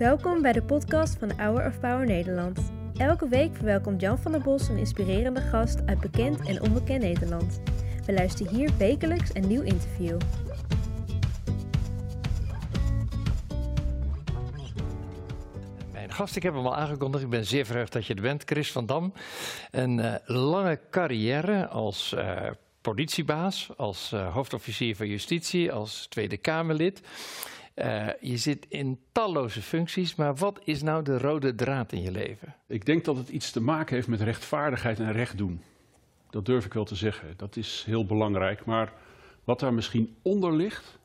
[0.00, 2.72] Welkom bij de podcast van Hour of Power Nederland.
[2.96, 7.60] Elke week verwelkomt Jan van der Bos een inspirerende gast uit bekend en onbekend Nederland.
[8.06, 10.20] We luisteren hier wekelijks een nieuw interview.
[15.92, 17.24] Mijn gast, ik heb hem al aangekondigd.
[17.24, 18.42] Ik ben zeer verheugd dat je er bent.
[18.44, 19.12] Chris van Dam.
[19.70, 27.02] Een eh, lange carrière als eh, politiebaas, als eh, hoofdofficier van justitie, als Tweede Kamerlid.
[27.80, 32.10] Eh, je zit in talloze functies, maar wat is nou de rode draad in je
[32.10, 32.54] leven?
[32.66, 35.62] Ik denk dat het iets te maken heeft met rechtvaardigheid en recht doen.
[36.30, 37.34] Dat durf ik wel te zeggen.
[37.36, 38.64] Dat is heel belangrijk.
[38.64, 38.92] Maar
[39.44, 40.98] wat daar misschien onder ligt,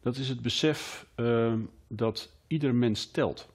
[0.00, 1.52] dat is het besef uh,
[1.88, 3.48] dat ieder mens telt.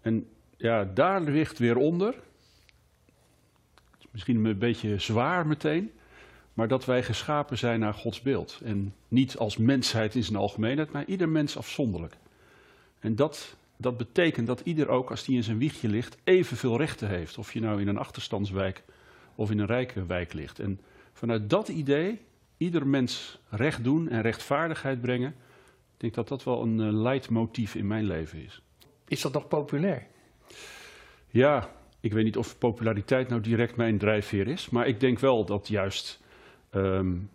[0.00, 2.14] En ja, daar ligt weer onder,
[4.10, 5.92] misschien een beetje zwaar meteen,
[6.54, 8.60] maar dat wij geschapen zijn naar Gods beeld.
[8.64, 12.16] En niet als mensheid in zijn algemeenheid, maar ieder mens afzonderlijk.
[13.00, 17.08] En dat, dat betekent dat ieder ook, als die in zijn wiegje ligt, evenveel rechten
[17.08, 17.38] heeft.
[17.38, 18.82] Of je nou in een achterstandswijk
[19.34, 20.58] of in een rijke wijk ligt.
[20.58, 20.80] En
[21.12, 22.20] vanuit dat idee,
[22.56, 25.34] ieder mens recht doen en rechtvaardigheid brengen,
[25.94, 28.62] ik denk dat dat wel een uh, leidmotief in mijn leven is.
[29.08, 30.06] Is dat nog populair?
[31.30, 31.70] Ja,
[32.00, 35.68] ik weet niet of populariteit nou direct mijn drijfveer is, maar ik denk wel dat
[35.68, 36.22] juist
[36.76, 37.30] um,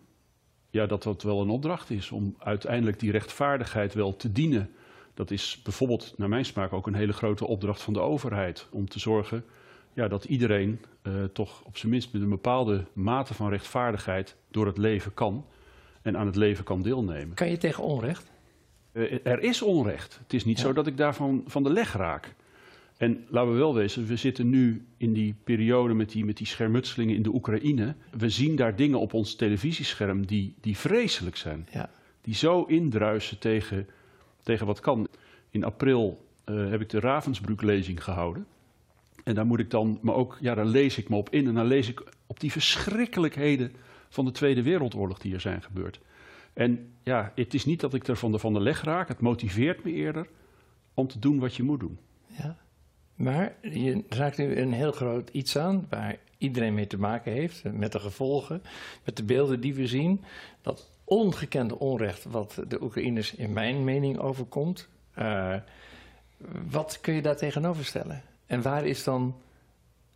[0.70, 4.70] ja, dat dat wel een opdracht is om uiteindelijk die rechtvaardigheid wel te dienen.
[5.14, 8.66] Dat is bijvoorbeeld, naar mijn smaak, ook een hele grote opdracht van de overheid.
[8.70, 9.44] Om te zorgen
[9.92, 14.66] ja, dat iedereen uh, toch op zijn minst met een bepaalde mate van rechtvaardigheid door
[14.66, 15.46] het leven kan
[16.02, 17.34] en aan het leven kan deelnemen.
[17.34, 18.30] Kan je tegen onrecht?
[18.92, 20.18] Uh, er is onrecht.
[20.22, 20.64] Het is niet ja.
[20.64, 22.34] zo dat ik daarvan van de leg raak.
[23.00, 26.46] En laten we wel wezen, we zitten nu in die periode met die, met die
[26.46, 27.94] schermutselingen in de Oekraïne.
[28.10, 31.68] We zien daar dingen op ons televisiescherm die, die vreselijk zijn.
[31.72, 31.90] Ja.
[32.20, 33.88] Die zo indruisen tegen,
[34.42, 35.08] tegen wat kan.
[35.50, 38.46] In april uh, heb ik de Ravensbrück-lezing gehouden.
[39.24, 41.46] En daar moet ik dan, maar ook, ja, daar lees ik me op in.
[41.46, 43.72] En dan lees ik op die verschrikkelijkheden
[44.08, 46.00] van de Tweede Wereldoorlog die er zijn gebeurd.
[46.52, 49.08] En ja, het is niet dat ik er van de, van de leg raak.
[49.08, 50.26] Het motiveert me eerder
[50.94, 51.98] om te doen wat je moet doen.
[52.26, 52.56] Ja.
[53.20, 57.64] Maar je raakt nu een heel groot iets aan waar iedereen mee te maken heeft,
[57.64, 58.62] met de gevolgen,
[59.04, 60.24] met de beelden die we zien.
[60.62, 64.88] Dat ongekende onrecht wat de Oekraïners in mijn mening overkomt.
[65.18, 65.54] Uh,
[66.70, 68.22] wat kun je daar tegenover stellen?
[68.46, 69.36] En waar is dan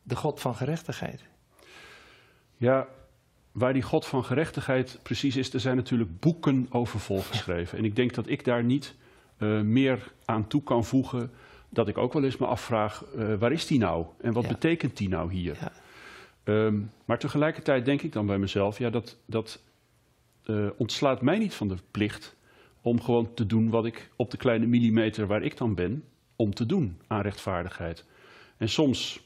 [0.03, 1.23] de God van gerechtigheid?
[2.57, 2.89] Ja,
[3.53, 7.79] waar die God van gerechtigheid precies is, er zijn natuurlijk boeken over volgeschreven.
[7.79, 8.95] En ik denk dat ik daar niet
[9.39, 11.33] uh, meer aan toe kan voegen
[11.75, 14.07] dat ik ook wel eens me afvraag, uh, waar is die nou?
[14.21, 14.49] En wat ja.
[14.49, 15.57] betekent die nou hier?
[15.61, 15.73] Ja.
[16.45, 19.63] Um, maar tegelijkertijd denk ik dan bij mezelf, ja, dat, dat
[20.47, 22.37] uh, ontslaat mij niet van de plicht
[22.81, 26.05] om gewoon te doen wat ik op de kleine millimeter waar ik dan ben,
[26.37, 28.05] om te doen aan rechtvaardigheid.
[28.57, 29.21] En soms,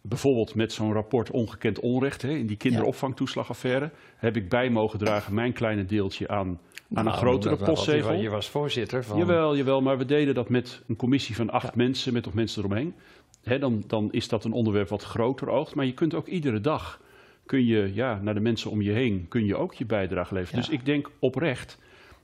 [0.00, 5.34] bijvoorbeeld met zo'n rapport ongekend onrecht, hè, in die kinderopvangtoeslagaffaire, heb ik bij mogen dragen
[5.34, 6.58] mijn kleine deeltje aan
[6.94, 8.12] aan nou, een grotere postzegel.
[8.12, 9.18] Je, was voorzitter van...
[9.18, 11.72] Jawel, jawel, maar we deden dat met een commissie van acht ja.
[11.74, 12.94] mensen, met nog mensen eromheen.
[13.42, 15.74] He, dan, dan is dat een onderwerp wat groter oogt.
[15.74, 17.00] Maar je kunt ook iedere dag,
[17.46, 20.60] kun je, ja, naar de mensen om je heen, kun je ook je bijdrage leveren.
[20.60, 20.66] Ja.
[20.66, 21.78] Dus ik denk oprecht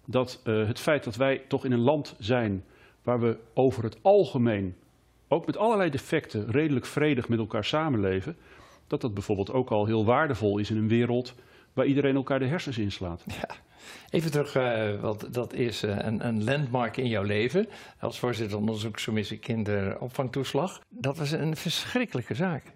[0.05, 2.65] dat uh, het feit dat wij toch in een land zijn
[3.03, 4.75] waar we over het algemeen,
[5.29, 8.37] ook met allerlei defecten, redelijk vredig met elkaar samenleven,
[8.87, 11.35] dat dat bijvoorbeeld ook al heel waardevol is in een wereld
[11.73, 13.25] waar iedereen elkaar de hersens inslaat.
[13.27, 13.49] Ja.
[14.11, 17.69] Even terug, uh, want dat is uh, een, een, landmark in jouw leven.
[18.01, 20.81] Als voorzitter onderzoekscommissie kinderopvangtoeslag.
[20.89, 22.73] Dat was een verschrikkelijke zaak.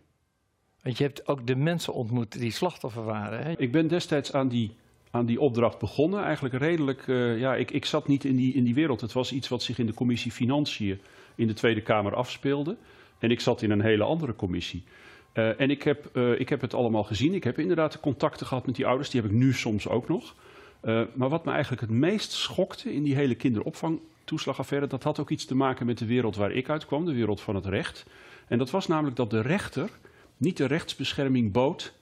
[0.83, 3.45] Want je hebt ook de mensen ontmoet die slachtoffer waren.
[3.45, 3.53] Hè?
[3.57, 4.77] Ik ben destijds aan die,
[5.11, 6.25] aan die opdracht begonnen.
[6.25, 9.01] Eigenlijk redelijk, uh, ja, ik, ik zat niet in die, in die wereld.
[9.01, 11.01] Het was iets wat zich in de commissie Financiën
[11.39, 12.77] in de Tweede Kamer afspeelde.
[13.19, 14.85] En ik zat in een hele andere commissie.
[15.35, 17.35] Uh, en ik heb, uh, ik heb het allemaal gezien.
[17.35, 19.11] Ik heb inderdaad contacten gehad met die ouders.
[19.11, 20.35] Die heb ik nu soms ook nog.
[20.85, 25.31] Uh, maar wat me eigenlijk het meest schokte in die hele kinderopvangtoeslagaffaire, dat had ook
[25.31, 28.07] iets te maken met de wereld waar ik uitkwam, de wereld van het recht.
[28.49, 29.91] En dat was namelijk dat de rechter
[30.37, 31.93] niet de rechtsbescherming bood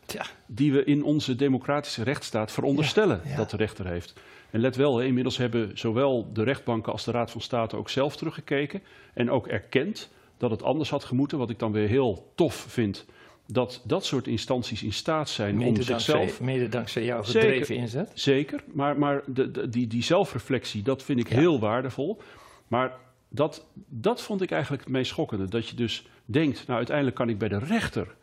[0.46, 3.36] die we in onze democratische rechtsstaat veronderstellen ja, ja.
[3.36, 4.14] dat de rechter heeft.
[4.56, 8.16] En let wel, inmiddels hebben zowel de rechtbanken als de Raad van State ook zelf
[8.16, 8.82] teruggekeken
[9.14, 13.06] en ook erkend dat het anders had gemoeten, wat ik dan weer heel tof vind
[13.46, 16.40] dat dat soort instanties in staat zijn mede om dankzij, zichzelf...
[16.40, 18.10] Mede dankzij jouw gedreven zeker, inzet?
[18.14, 21.36] Zeker, maar, maar de, de, die, die zelfreflectie, dat vind ik ja.
[21.36, 22.20] heel waardevol.
[22.68, 22.92] Maar
[23.28, 25.48] dat, dat vond ik eigenlijk het meest schokkende.
[25.48, 28.14] Dat je dus denkt, nou uiteindelijk kan ik bij de rechter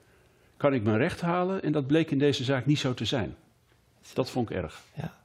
[0.58, 1.64] kan ik mijn recht halen.
[1.64, 3.36] En dat bleek in deze zaak niet zo te zijn.
[4.14, 4.82] Dat vond ik erg.
[4.94, 5.23] Ja.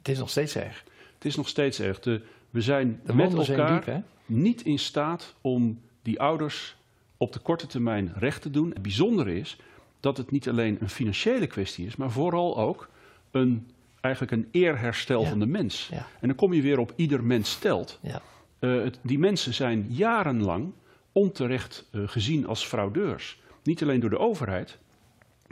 [0.00, 0.84] Het is nog steeds erg.
[1.14, 2.00] Het is nog steeds erg.
[2.00, 6.76] De, we zijn De met zijn elkaar diep, niet in staat om die ouders
[7.16, 8.70] op de korte termijn recht te doen.
[8.70, 9.56] Het bijzondere is
[10.00, 12.88] dat het niet alleen een financiële kwestie is, maar vooral ook
[13.30, 13.70] een,
[14.00, 15.28] eigenlijk een eerherstel Ja.
[15.28, 15.88] van de mens.
[15.92, 16.06] Ja.
[16.20, 17.98] En dan kom je weer op ieder mens stelt.
[18.02, 18.22] Ja.
[18.58, 20.72] Eh, het, die mensen zijn jarenlang
[21.12, 23.40] onterecht eh, gezien als fraudeurs.
[23.62, 24.78] Niet alleen door de overheid,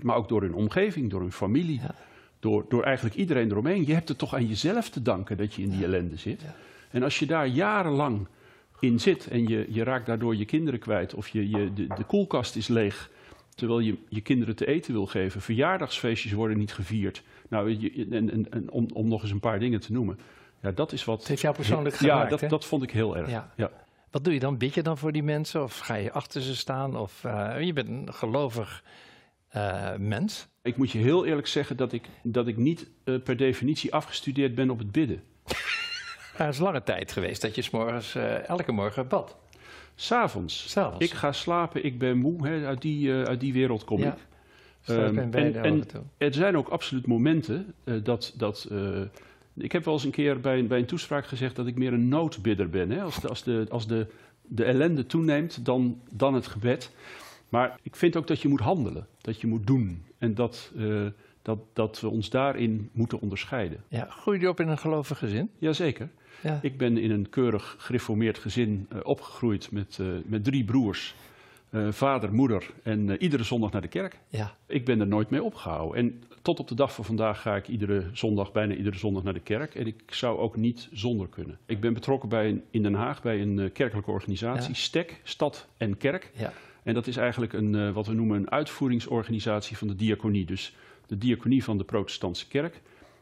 [0.03, 1.95] maar ook door hun omgeving, door hun familie, Ja.
[2.41, 3.87] Door, door eigenlijk iedereen eromheen.
[3.87, 6.41] Je hebt het toch aan jezelf te danken dat je in die ellende zit.
[6.41, 6.55] Ja.
[6.91, 8.27] En als je daar jarenlang
[8.81, 12.05] in zit en je, je raakt daardoor je kinderen kwijt of je, je, de, de
[12.05, 13.11] koelkast is leeg
[13.55, 17.23] terwijl je je kinderen te eten wil geven, verjaardagsfeestjes worden niet gevierd.
[17.49, 20.19] Nou, je, en, en, en om, om nog eens een paar dingen te noemen.
[20.63, 21.19] Ja, dat is wat.
[21.19, 22.49] Het heeft jou persoonlijk ja, geraakt, dat, hè?
[22.49, 23.31] dat vond ik heel erg.
[23.31, 23.53] Ja.
[23.57, 23.71] Ja.
[24.11, 24.57] Wat doe je dan?
[24.57, 25.63] Bid je dan voor die mensen?
[25.63, 26.97] Of ga je achter ze staan?
[26.97, 28.83] Of eh, je bent een gelovig
[29.49, 30.47] eh, mens.
[30.63, 34.55] Ik moet je heel eerlijk zeggen dat ik, dat ik niet eh, per definitie afgestudeerd
[34.55, 35.23] ben op het bidden.
[36.37, 39.37] Het is lange tijd geweest dat je 's morgens eh, elke morgen bad.
[39.95, 40.71] S'avonds.
[40.71, 41.05] S'avonds.
[41.05, 44.13] Ik ga slapen, ik ben moe, hè, uit, die, uit die wereld kom Ja.
[44.13, 44.19] ik.
[45.31, 45.85] Beide en- en-.
[46.19, 48.35] Er zijn ook absoluut momenten dat.
[48.37, 48.69] dat
[49.57, 51.93] ik heb wel eens een keer bij, een- bij een toespraak gezegd dat ik meer
[51.93, 52.91] een noodbidder ben.
[52.91, 53.03] Hè?
[53.03, 54.07] Als, de, als, de, als de,
[54.43, 56.91] de ellende toeneemt, dan, dan het gebed.
[57.49, 60.05] Maar ik vind ook dat je moet handelen, dat je moet doen.
[60.19, 61.07] En dat, eh,
[61.43, 63.83] dat, dat we ons daarin moeten onderscheiden.
[63.89, 65.51] Ja, groei je op in een gelovig gezin?
[65.59, 66.09] Jazeker.
[66.43, 66.59] Ja.
[66.63, 71.15] Ik ben in een keurig gereformeerd gezin eh, opgegroeid met, eh, met drie broers.
[71.91, 74.19] vader, moeder en iedere zondag naar de kerk.
[74.29, 74.55] ja.
[74.67, 75.97] Ik ben er nooit mee opgehouden.
[75.99, 79.33] En tot op de dag van vandaag ga ik iedere zondag, bijna iedere zondag naar
[79.33, 79.75] de kerk.
[79.75, 81.59] En ik zou ook niet zonder kunnen.
[81.67, 84.75] Ik ben betrokken bij een, in Den Haag bij een kerkelijke organisatie, Ja.
[84.75, 86.31] STEK, Stad en Kerk.
[86.35, 86.53] ja.
[86.89, 90.45] En dat is eigenlijk een, eh, wat we noemen een uitvoeringsorganisatie van de diaconie.
[90.45, 90.77] Dus
[91.07, 92.81] de diaconie van de protestantse kerk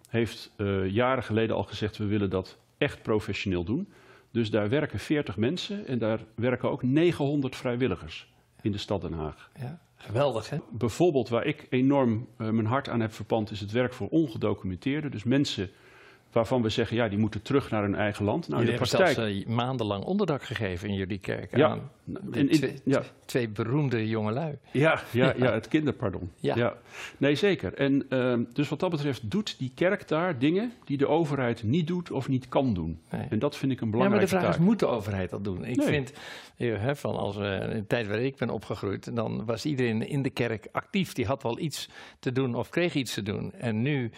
[0.09, 1.97] heeft eh, jaren geleden al gezegd...
[1.97, 3.89] we willen dat echt professioneel doen.
[4.31, 9.13] Dus daar werken 40 mensen en daar werken ook 900 vrijwilligers in de stad Den
[9.13, 9.51] Haag.
[9.61, 9.81] ja.
[9.97, 10.59] Geweldig, hè?
[10.71, 15.11] Bijvoorbeeld waar ik enorm eh, mijn hart aan heb verpand, is het werk voor ongedocumenteerden.
[15.11, 15.71] Dus mensen
[16.37, 18.49] waarvan we zeggen, ja, die moeten terug naar hun eigen land.
[18.49, 19.17] Nou, in de hebben praktijk.
[19.17, 21.57] zelfs eh, maandenlang onderdak gegeven in jullie kerk.
[21.57, 21.69] Ja.
[21.69, 21.91] aan
[22.33, 23.03] in- in- twee, ja.
[23.25, 24.59] twee beroemde jongelui.
[24.73, 26.31] Ja, ja, ja, het kinderpardon.
[26.41, 26.57] Ja.
[26.57, 26.75] Ja.
[27.17, 27.75] Nee, zeker.
[27.75, 31.87] En ehm, dus wat dat betreft doet die kerk daar dingen die de overheid niet
[31.87, 33.01] doet of niet kan doen.
[33.11, 33.27] Nee.
[33.31, 34.61] En dat vind ik een Ja, maar belangrijke de vraag taak.
[34.61, 35.65] is, moet de overheid dat doen?
[35.65, 35.87] Ik Nee.
[35.87, 36.13] vind,
[36.57, 40.23] eh, van als we, in de tijd waar ik ben opgegroeid, dan was iedereen in
[40.23, 41.13] de kerk actief.
[41.13, 41.89] Die had wel iets
[42.19, 43.53] te doen of kreeg iets te doen.
[43.53, 44.11] En nu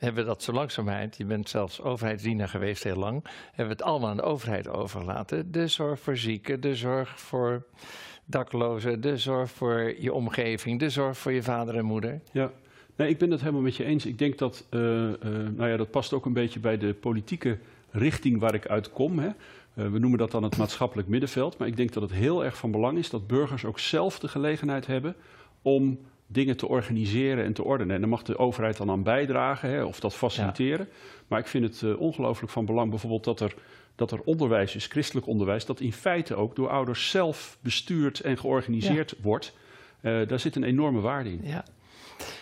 [0.00, 3.82] hebben we dat zo langzamerhand, je bent zelfs overheidsdienaar geweest heel lang, hebben we het
[3.82, 5.52] allemaal aan de overheid overgelaten.
[5.52, 7.66] De zorg voor zieken, de zorg voor
[8.24, 12.20] daklozen, de zorg voor je omgeving, de zorg voor je vader en moeder.
[12.32, 12.50] Ja,
[12.96, 14.06] nee, ik ben het helemaal met je eens.
[14.06, 15.18] Ik denk dat, eh, eh,
[15.56, 17.58] nou ja, dat past ook een beetje bij de politieke
[17.90, 19.18] richting waar ik uit kom.
[19.18, 19.28] Hè.
[19.74, 21.58] Eh, we noemen dat dan het maatschappelijk middenveld.
[21.58, 24.28] Maar ik denk dat het heel erg van belang is dat burgers ook zelf de
[24.28, 25.16] gelegenheid hebben
[25.62, 25.98] om
[26.32, 27.94] dingen te organiseren en te ordenen.
[27.94, 30.88] En daar mag de overheid dan aan bijdragen hè, of dat faciliteren.
[31.28, 33.54] Maar ik vind het eh, ongelooflijk van belang bijvoorbeeld dat er,
[33.94, 38.38] dat er onderwijs is, christelijk onderwijs, dat in feite ook door ouders zelf bestuurd en
[38.38, 39.54] georganiseerd wordt.
[40.00, 41.40] Eh, daar zit een enorme waarde in.
[41.42, 41.64] Ja.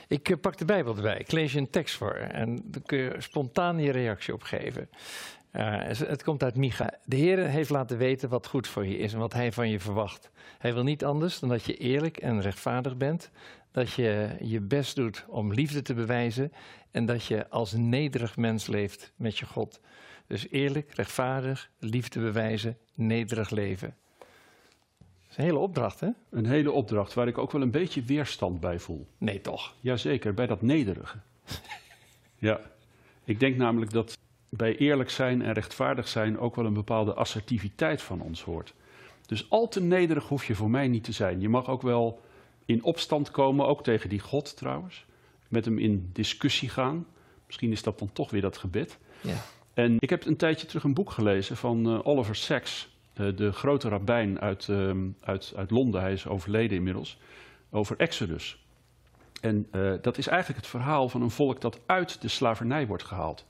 [0.09, 1.19] Ik eh, pak de Bijbel erbij.
[1.19, 4.89] Ik lees je een tekst voor en dan kun je spontaan je reactie op geven.
[5.51, 6.95] Het- het komt uit Micha.
[7.05, 9.81] De Heer heeft laten weten wat goed voor je is en wat Hij van je
[9.81, 10.31] verwacht.
[10.59, 13.31] Hij wil niet anders dan dat je eerlijk en rechtvaardig bent,
[13.71, 16.53] dat je je best doet om liefde te bewijzen
[16.91, 19.81] en dat je als nederig mens leeft met je God.
[20.27, 23.97] Dus eerlijk, rechtvaardig, liefde bewijzen, nederig leven.
[24.99, 26.09] Dat is een hele opdracht, hè?
[26.31, 29.07] Een hele opdracht waar ik ook wel een beetje weerstand bij voel.
[29.19, 29.75] Nee, toch?
[29.81, 31.19] Jazeker, bij dat nederige.
[32.49, 32.61] ja,
[33.25, 38.03] ik denk namelijk dat bij eerlijk zijn en rechtvaardig zijn ook wel een bepaalde assertiviteit
[38.03, 38.75] van ons hoort.
[39.27, 41.41] Dus al te nederig hoef je voor mij niet te zijn.
[41.41, 42.21] Je mag ook wel
[42.69, 45.05] in opstand komen, ook tegen die God trouwens.
[45.49, 47.07] Met hem in discussie gaan.
[47.47, 48.99] Misschien is dat dan toch weer dat gebed.
[49.21, 49.37] Ja.
[49.75, 53.53] En ik heb een tijdje terug een boek gelezen van eh, Oliver Sacks, eh, de
[53.53, 56.01] grote rabbijn uit, ehm, uit, uit Londen.
[56.01, 57.19] Hij is overleden inmiddels.
[57.71, 58.65] Over Exodus.
[59.41, 63.05] En eh, dat is eigenlijk het verhaal van een volk dat uit de slavernij wordt
[63.05, 63.47] gehaald.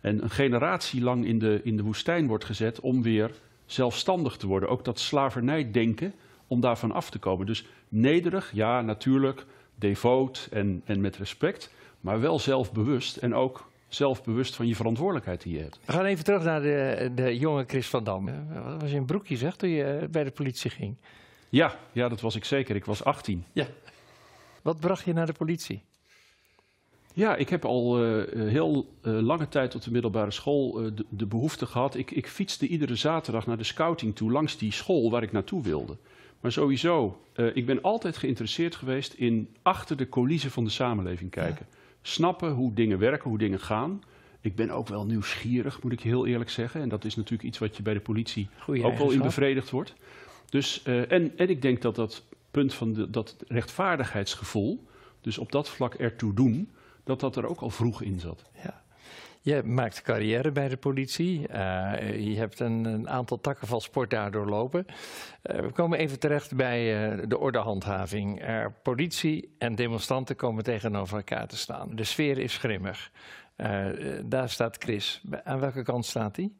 [0.00, 3.30] En een generatie lang in de, in de woestijn wordt gezet om weer
[3.66, 4.68] zelfstandig te worden.
[4.68, 6.14] Ook dat slavernijdenken,
[6.48, 7.46] om daarvan af te komen.
[7.46, 14.54] Dus nederig, ja, natuurlijk, devoot en, en met respect, maar wel zelfbewust en ook zelfbewust
[14.54, 15.78] van je verantwoordelijkheid die je hebt.
[15.84, 18.28] We gaan even terug naar de, de jonge Chris van Dam.
[18.28, 20.96] Eh, Wat was je een broekje, zeg, toen je eh, bij de politie ging?
[21.48, 22.76] Ja, ja, dat was ik zeker.
[22.76, 23.44] Ik was 18.
[23.52, 23.66] Ja.
[24.62, 25.82] Wat bracht je naar de politie?
[27.14, 31.04] Ja, ik heb al uh, heel uh, lange tijd tot de middelbare school uh, de,
[31.08, 31.94] de, behoefte gehad.
[31.94, 35.62] Ik, ik, fietste iedere zaterdag naar de scouting toe langs die school waar ik naartoe
[35.62, 35.96] wilde.
[36.40, 37.20] Maar sowieso,
[37.54, 41.66] ik ben altijd geïnteresseerd geweest in achter de coulissen van de samenleving kijken.
[41.70, 41.76] Ja.
[42.02, 44.02] Snappen hoe dingen werken, hoe dingen gaan.
[44.40, 46.80] Ik ben ook wel nieuwsgierig, moet ik heel eerlijk zeggen.
[46.80, 49.70] En dat is natuurlijk iets wat je bij de politie Goeie ook wel in bevredigd
[49.70, 49.94] wordt.
[50.48, 54.86] Dus, en, en ik denk dat dat punt van de, dat rechtvaardigheidsgevoel,
[55.20, 56.70] dus op dat vlak ertoe doen,
[57.04, 58.50] dat dat er ook al vroeg in zat.
[58.62, 58.82] Ja.
[59.48, 61.38] Je maakt carrière bij de politie.
[61.40, 61.46] Uh,
[62.18, 64.86] je hebt een, een, aantal takken van sport daar doorlopen.
[64.86, 68.42] Uh, we komen even terecht bij uh, de ordehandhaving.
[68.82, 71.96] politie en demonstranten komen tegenover elkaar te staan.
[71.96, 73.10] De sfeer is grimmig.
[74.24, 75.22] daar staat Chris.
[75.44, 76.50] Aan welke kant staat hij?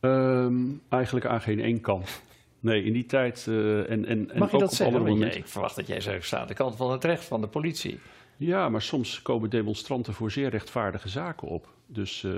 [0.00, 2.22] Um, eigenlijk aan geen één kant.
[2.60, 5.22] Nee, in die tijd en, en, en Mag je ook dat zeggen?
[5.36, 8.00] ik verwacht dat jij zegt, staat de kant van het recht van de politie.
[8.44, 11.68] Ja, maar soms komen demonstranten voor zeer rechtvaardige zaken op.
[11.86, 12.32] Dus uh,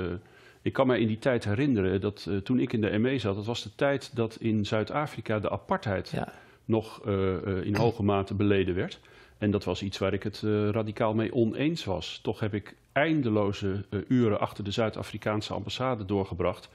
[0.63, 3.35] ik kan me in die tijd herinneren dat uh, toen ik in de ME zat,
[3.35, 6.33] dat was de tijd dat in Zuid-Afrika de apartheid ja.
[6.65, 9.01] nog uh, in hoge mate beleden werd.
[9.39, 12.21] En dat was iets waar ik het radicaal mee oneens was.
[12.23, 16.69] Toch heb ik eindeloze uren achter de Zuid-Afrikaanse ambassade doorgebracht.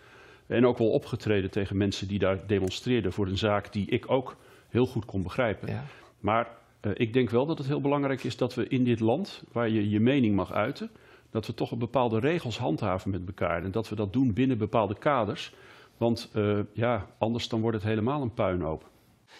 [0.47, 4.35] En ook wel opgetreden tegen mensen die daar demonstreerden voor een zaak die ik ook
[4.69, 5.71] heel goed kon begrijpen.
[5.71, 5.85] Ja.
[6.19, 6.47] Maar
[6.81, 9.69] uh, ik denk wel dat het heel belangrijk is dat we in dit land, waar
[9.69, 10.91] je je mening mag uiten,
[11.29, 13.63] dat we toch bepaalde regels handhaven met elkaar.
[13.63, 15.53] En dat we dat doen binnen bepaalde kaders.
[15.97, 18.89] Want uh, ja, anders dan wordt het helemaal een puinhoop.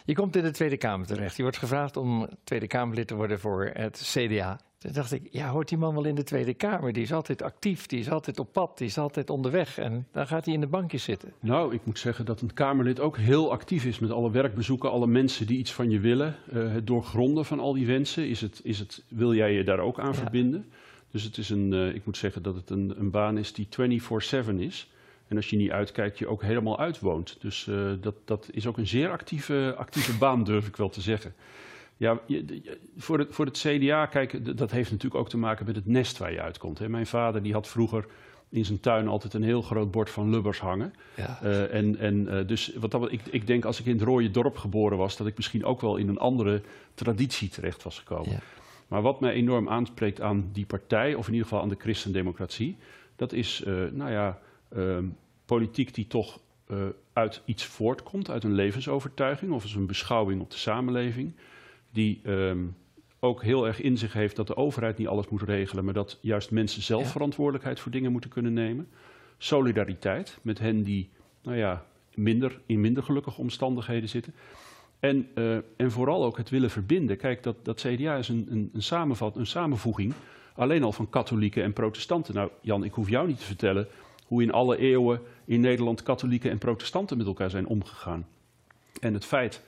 [0.05, 1.35] Je komt in de Tweede Kamer terecht.
[1.35, 4.59] Je wordt gevraagd om Tweede Kamerlid te worden voor het CDA.
[4.79, 6.93] Toen dacht ik, ja, hoort die man wel in de Tweede Kamer?
[6.93, 9.77] Die is altijd actief, die is altijd op pad, die is altijd onderweg.
[9.77, 11.33] En dan gaat hij in de bankjes zitten.
[11.39, 15.07] Nou, ik moet zeggen dat een Kamerlid ook heel actief is met alle werkbezoeken, alle
[15.07, 16.35] mensen die iets van je willen.
[16.53, 18.29] Uh, het doorgronden van al die wensen.
[18.29, 20.13] Is het, is het, wil jij je daar ook aan ja.
[20.13, 20.65] verbinden?
[21.11, 23.67] Dus het is een, uh, ik moet zeggen dat het een, een baan is die
[24.47, 24.89] 24-7 is.
[25.27, 27.37] En als je niet uitkijkt, je ook helemaal uitwoont.
[27.39, 31.01] Dus uh, dat, dat is ook een zeer actieve, actieve baan, durf ik wel te
[31.01, 31.33] zeggen.
[31.99, 32.19] Ja,
[32.97, 36.17] voor het, voor het CDA, kijk, dat heeft natuurlijk ook te maken met het nest
[36.17, 36.79] waar je uitkomt.
[36.79, 36.89] Hè.
[36.89, 38.05] Mijn vader die had vroeger
[38.49, 40.93] in zijn tuin altijd een heel groot bord van lubbers hangen.
[41.15, 41.39] Ja.
[41.43, 44.31] Uh, en, en uh, dus wat dat, ik, ik denk als ik in het rode
[44.31, 46.61] dorp geboren was, dat ik misschien ook wel in een andere
[46.93, 48.31] traditie terecht was gekomen.
[48.31, 48.39] Ja.
[48.87, 52.77] Maar wat mij enorm aanspreekt aan die partij, of in ieder geval aan de christendemocratie,
[53.15, 54.39] dat is, uh, nou ja,
[54.69, 55.05] ehm,
[55.45, 56.39] politiek die toch
[57.13, 61.33] uit iets voortkomt, uit een levensovertuiging of als een beschouwing op de samenleving
[61.91, 62.75] die um,
[63.19, 66.17] ook heel erg in zich heeft dat de overheid niet alles moet regelen, maar dat
[66.21, 67.09] juist mensen zelf ja.
[67.09, 68.87] verantwoordelijkheid voor dingen moeten kunnen nemen.
[69.37, 71.09] Solidariteit met hen die
[71.41, 74.33] nou ja, minder, in minder gelukkige omstandigheden zitten.
[74.99, 77.17] En, uh, en vooral ook het willen verbinden.
[77.17, 80.13] Kijk, dat, dat CDA is een, een, een, samenvat, een samenvoeging
[80.55, 82.33] alleen al van katholieken en protestanten.
[82.35, 83.87] Nou, Jan, ik hoef jou niet te vertellen
[84.25, 88.27] hoe in alle eeuwen in Nederland katholieken en protestanten met elkaar zijn omgegaan.
[89.01, 89.63] En het feit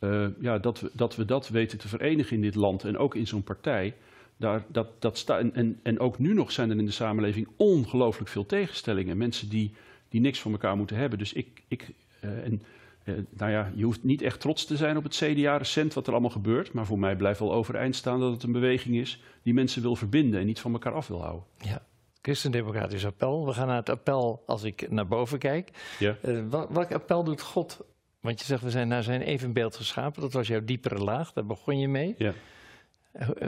[0.00, 3.14] uh, ja, dat, we, dat we dat weten te verenigen in dit land en ook
[3.14, 3.94] in zo'n partij.
[4.36, 8.30] Daar, dat, dat sta, en, en, ook nu nog zijn er in de samenleving ongelooflijk
[8.30, 9.16] veel tegenstellingen.
[9.16, 9.74] Mensen die,
[10.08, 11.18] die niks van elkaar moeten hebben.
[11.18, 11.90] Dus ik, ik
[12.24, 12.62] uh, en,
[13.04, 16.06] uh, nou ja, je hoeft niet echt trots te zijn op het CDA recent wat
[16.06, 16.72] er allemaal gebeurt.
[16.72, 19.96] Maar voor mij blijft wel overeind staan dat het een beweging is die mensen wil
[19.96, 21.44] verbinden en niet van elkaar af wil houden.
[21.58, 21.82] Ja.
[22.22, 23.46] Christendemocratisch appel.
[23.46, 25.70] We gaan naar het appel als ik naar boven kijk.
[25.98, 26.16] Ja.
[26.24, 27.84] Uh, welk appel doet God
[28.26, 30.20] want je zegt, we zijn naar zijn evenbeeld geschapen.
[30.20, 32.14] Dat was jouw diepere laag, daar begon je mee.
[32.18, 32.32] Ja.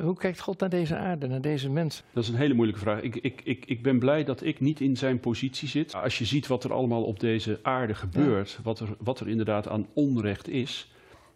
[0.02, 2.04] Hoe kijkt God naar deze aarde, naar deze mensen?
[2.12, 3.00] Dat is een hele moeilijke vraag.
[3.00, 5.94] Ik, ik, ik, ik ben blij dat ik niet in zijn positie zit.
[5.94, 8.62] Als je ziet wat er allemaal op deze aarde gebeurt, ja.
[8.62, 10.92] wat, er, wat er inderdaad aan onrecht is,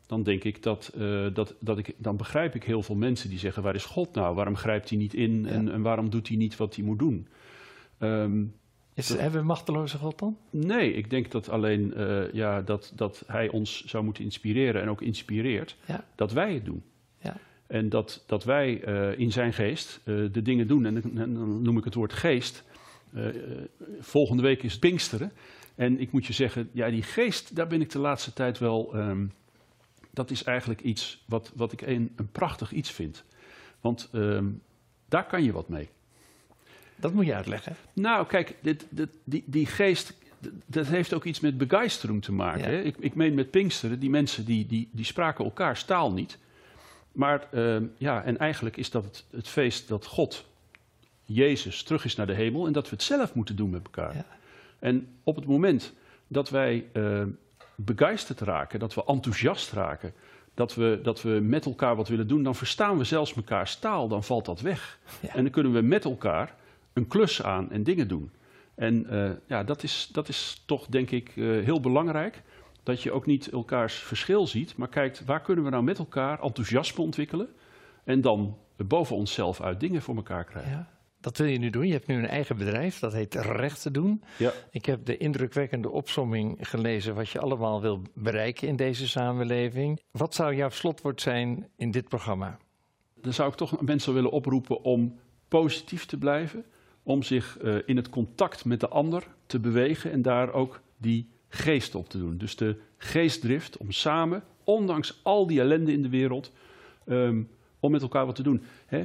[0.06, 3.38] dan denk ik dat, uh, dat, dat ik, dan begrijp ik heel veel mensen die
[3.38, 4.34] zeggen, waar is God nou?
[4.34, 5.48] Waarom grijpt hij niet in ja.
[5.48, 7.28] en, en, waarom doet hij niet wat hij moet doen?
[7.98, 8.54] Um,
[8.94, 10.36] is, hebben we een machteloze God dan?
[10.50, 14.88] Nee, ik denk dat alleen uh, ja, dat, dat hij ons zou moeten inspireren en
[14.88, 16.04] ook inspireert ja.
[16.14, 16.82] dat wij het doen.
[17.18, 17.36] Ja.
[17.66, 20.86] En dat, dat wij uh, in zijn geest uh, de dingen doen.
[20.86, 22.64] En, en, dan noem ik het woord geest.
[24.00, 25.32] volgende week is Pinksteren.
[25.74, 28.96] En ik moet je zeggen, ja, die geest, daar ben ik de laatste tijd wel.
[28.96, 29.32] Um,
[30.12, 33.24] dat is eigenlijk iets wat, wat ik een, een prachtig iets vind.
[33.80, 34.62] Want um,
[35.08, 35.88] daar kan je wat mee.
[37.02, 37.76] Dat moet je uitleggen.
[37.92, 40.14] Nou, kijk, dit, dit, die, die geest,
[40.66, 42.64] dat heeft ook iets met begeistering te maken.
[42.64, 42.80] Hè?
[42.80, 46.38] Ik, ik meen met Pinksteren, die mensen die, die, die spraken elkaar taal niet.
[47.12, 50.44] Maar uh, ja, en eigenlijk is dat het, het, feest dat God,
[51.22, 54.14] Jezus, terug is naar de hemel en dat we het zelf moeten doen met elkaar.
[54.14, 54.26] Ja.
[54.78, 55.92] En op het moment
[56.28, 57.22] dat wij uh,
[57.74, 60.12] begeisterd raken, dat we enthousiast raken,
[60.54, 64.08] dat we, dat we met elkaar wat willen doen, dan verstaan we zelfs mekaars taal,
[64.08, 64.98] dan valt dat weg.
[65.20, 65.34] Ja.
[65.34, 66.60] En dan kunnen we met elkaar
[66.92, 68.30] een klus aan en dingen doen.
[68.74, 72.42] En uh, ja, dat is, dat is toch denk ik uh, heel belangrijk.
[72.82, 76.42] Dat je ook niet elkaars verschil ziet, maar kijkt waar kunnen we nou met elkaar
[76.42, 77.48] enthousiasme ontwikkelen.
[78.04, 80.70] En dan boven onszelf uit dingen voor elkaar krijgen.
[80.70, 80.88] Ja,
[81.20, 81.86] dat wil je nu doen.
[81.86, 84.22] Je hebt nu een eigen bedrijf, dat heet Recht te doen.
[84.38, 84.52] Ja.
[84.70, 90.00] Ik heb de indrukwekkende opsomming gelezen wat je allemaal wil bereiken in deze samenleving.
[90.10, 92.58] Wat zou jouw slotwoord zijn in dit programma?
[93.14, 95.18] Dan zou ik toch mensen willen oproepen om
[95.48, 96.64] positief te blijven,
[97.02, 101.28] om zich uh, in het contact met de ander te bewegen en daar ook die
[101.48, 102.36] geest op te doen.
[102.36, 106.52] Dus de geestdrift om samen, ondanks al die ellende in de wereld,
[107.06, 107.48] um,
[107.80, 108.62] om met elkaar wat te doen.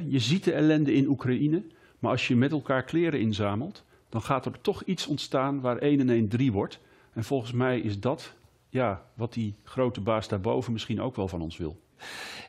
[0.08, 1.62] Je ziet de ellende in Oekraïne,
[1.98, 6.00] maar als je met elkaar kleren inzamelt, dan gaat er toch iets ontstaan waar 1
[6.00, 6.80] en 1 3 wordt.
[7.12, 8.34] En volgens mij is dat
[8.68, 11.80] ja, wat die grote baas daarboven misschien ook wel van ons wil.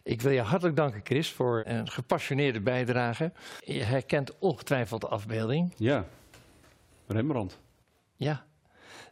[0.04, 3.32] Ik wil je hartelijk danken, Chris, voor een gepassioneerde bijdrage.
[3.66, 5.74] Je herkent ongetwijfeld de afbeelding.
[5.78, 6.06] Ja,
[7.08, 7.60] Rembrandt.
[8.16, 8.46] Ja,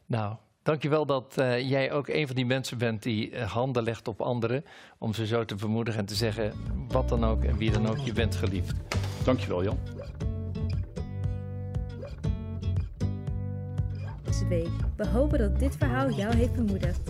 [0.06, 4.08] nou, dankjewel dat uh, jij ook een van die mensen bent die uh, handen legt
[4.08, 4.65] op anderen.
[4.98, 6.53] Om ze zo te bemoedigen en te zeggen,
[6.88, 8.75] wat dan ook en wie dan ook, je bent geliefd.
[9.24, 9.79] Dankjewel, Jan.
[14.24, 14.70] Deze week.
[14.96, 17.10] We hopen dat dit verhaal jou heeft bemoedigd.